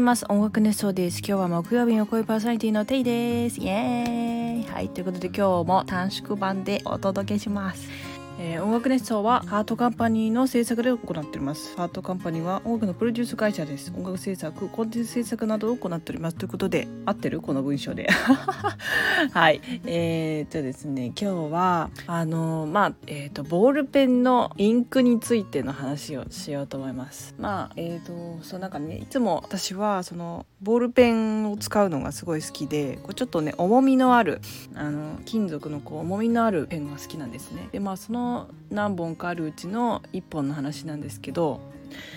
[0.00, 0.24] います。
[0.30, 1.18] 音楽熱唱です。
[1.18, 3.60] 今日は木曜日の声パーソナリティのテイです。
[3.60, 4.72] イエーイ。
[4.72, 4.88] はい。
[4.88, 8.09] ということで今日も短縮版でお届けします。
[8.42, 11.76] えー、音楽熱奏はハートカンパニーの制作で行っております。
[11.76, 13.92] ハートカンパニーは音楽のプロデュース会社です。
[13.94, 16.36] 音楽制作コンテンツ制作などを行っております。
[16.38, 18.08] ということで合ってるこの文章で。
[19.34, 19.60] はい。
[19.84, 27.34] えー、っとですね今日はあのまあえー、っとボールペンのインクについての話をしようと思います。
[27.38, 34.40] まあえ、っとそうなんかねいつも私はそのボールペンを使うのがすごい好きでこうちょっとね重みのある
[34.74, 37.68] あの金属のこう重みのあるペンが好きなんですね。
[37.70, 38.29] でまあその
[38.70, 41.60] 何本かあるうちの1本の話なんですけど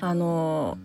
[0.00, 0.78] あの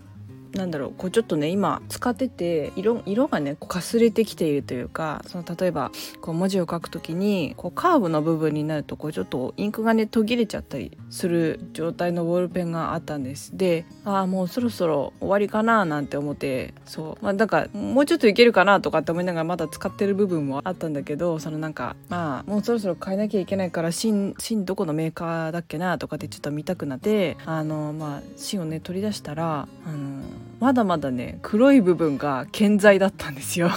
[0.54, 13.56] なんだろうこうちょっとね今使ってて色色がねこうかすれてきているというかその例えばこう文字を書くときにこうカーブの部分になるとこうちょっとインクがね途切れちゃったりする状態のボールペンがあったんです。
[13.56, 17.24] でああもうそろそろ終わりかななんて思ってそう。
[17.24, 30.24] まあなんかもうちょっといけるかなとかって思いながらまだ使ってる部分もあったんだけどそのなんかまあもうそろそろ変えなきゃいけないから芯芯どこのメーカーだっけなとかってちょっと見たくなってあのまあ芯をね取り出したらあの
[30.60, 33.70] まだまだね黒い部分が健在だったんですよ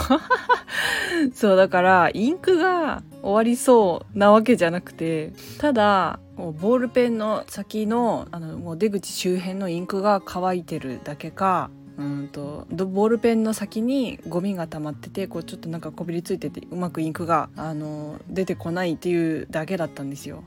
[1.35, 20.43] そうだからインクが終わりそうなわけじゃなくてただボールペンの先のあのもう出口周辺のインクが乾いてるだけかうんとボールペンの先にゴミが溜まっててこうちょっとなんかこびりついててうまくインクがあの出てこないっていうだけだったんですよ。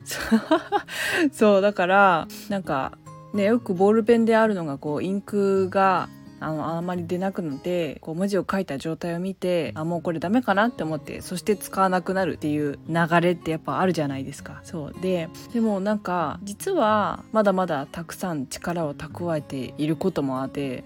[1.31, 2.97] そうだからなんか
[3.33, 14.61] ねよくボールペンであるのがこうインクがあのあまり出なくなってこう文字を書いた状態を見てあもうこれダメかなって思ってそして使わなくなるっていう流れってやっぱあるじゃないですか。
[14.63, 20.83] そうででもなんか実はまだまだたくさん力を蓄えていることもあって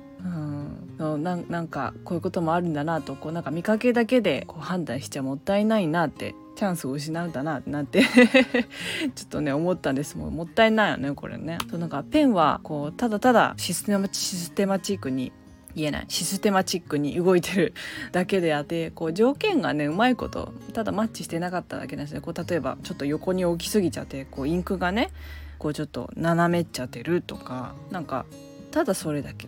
[1.00, 11.58] うん、ななんかこういうこともあるんだなとこうなんか見かけだけでこう判断しちゃもったいないなってチャンスを失うんだなってなってちょっとね思ったんですもんもったいないよねこれね。
[11.72, 15.32] そうなんかペンはこうただただシステマシステマチックに
[15.74, 17.74] 言えないシステマチックに動いてる
[18.12, 25.10] だけであってこう条件がねうまいことただマッチしてなかっただけなんですねこう例えばちょっと横に置きすぎちゃってこうインクがね
[25.58, 28.28] こうちょっと斜めっちゃってるとかなんか
[28.72, 29.48] ただそれだけ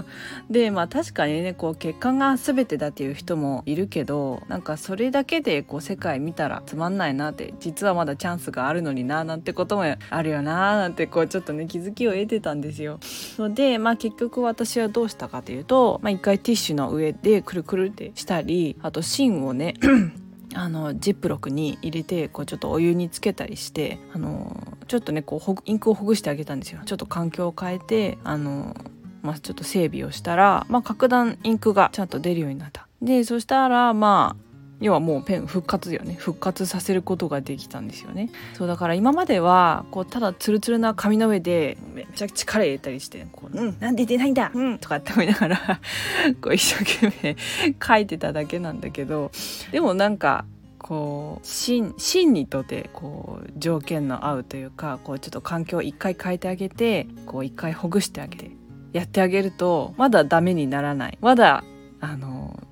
[0.50, 12.98] でまあ確かにねこう結果が全てだっていう人もいるけどなんかそれだけでこう世界見たらつまんないなって実はまだチャンスがあるのにななんてこともあるよななんてこうちょっとね気づきを得てたんですよ。
[13.38, 19.74] のでまあ結局私はどうしたかというと、まあ、一回ティッシュの上でくるくるってしたりあと芯をね
[20.54, 26.80] あのジップロックに入れてこうちょっとお湯につけたりしてあのちょっとねこうインクをほぐしてあげたんですよ。
[26.84, 28.76] ちょっと環境を変えてあの、
[29.22, 32.86] まあ、ちょっと整備をしたら、まあ、格段インクがちゃんと出るようになった。
[33.02, 34.44] でそしたらまあ
[34.80, 36.14] 要はもうペン復活だよね。
[36.14, 38.30] 復活させることができたんですよね。
[38.54, 45.80] そうだから今まではこうただツルツルな紙の上でめちゃくちゃ力入れたりして「こううんなんで出ないんだうん」とかって思いながら
[46.42, 47.36] こう一生懸命
[47.82, 49.30] 書いてただけなんだけど
[49.70, 50.44] でもなんか
[50.86, 58.50] こう真真にとってこう条件の合うというかこうちょっと環境を一回変えてあげてこう一回ほぐしてあげて
[58.92, 61.16] やってあげるとまだダメにならない。
[61.22, 61.64] まだ
[62.00, 62.62] あの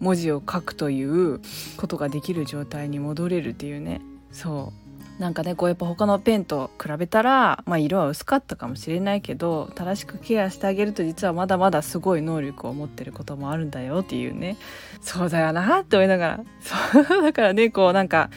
[0.00, 1.40] 文字を書くという
[1.78, 4.02] ことができる状態に戻れるっていうね。
[4.32, 4.85] そう。
[5.18, 14.56] なんかねこうやっぱ他のペンと比べたら、まあ、色は薄かったかもしれないけど正しくケアしてあげると実はまだまだすごい能力を持ってることもあるんだよっていうね。
[15.00, 16.44] そうだよなって思いながら。
[16.60, 18.30] そうだからねこうなんか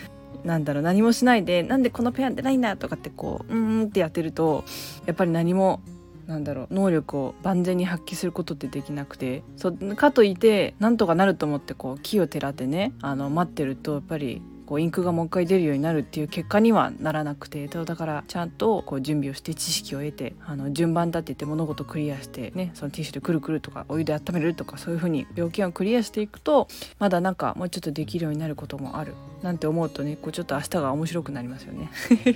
[0.45, 4.63] なんだろう何もしないでなんでこのペン出ないんだとかってこううんってやってると
[5.06, 5.81] やっぱり何も
[6.28, 9.44] なんだろう能力を万全に発揮することってできなくて。
[9.57, 26.68] そうかといてなんとかなると思ってこう木をてらってねあの待ってるとやっぱりこうインクがもう一回出るようになるっていう結果にはならなくてだからちゃんとこう準備をして知識を得てあの順番だって言って物事クリアしてねそのティッシュでくるくるとかお湯で温めるとかそういう風に病気をクリアしていくと
[27.00, 31.89] まだなんかもうちょっとできるようになることもあるなんて思うとねこうちょっと明日が面白くなりますよね。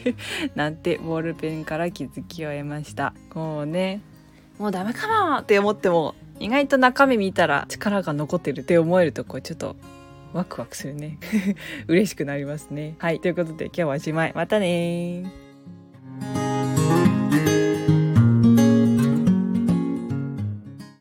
[0.56, 3.14] なんてボールペンから気づきを得ました。
[3.30, 4.02] こうね。
[4.58, 9.76] もうダメかもって思っても意外と中身見たら力が残ってるって思えるとこうちょっと
[10.34, 11.18] ワクワクするね。
[11.88, 12.96] 嬉しくなりますね。
[12.98, 13.20] はい。
[13.20, 14.34] ということで今日はおしまい。
[14.34, 15.43] またね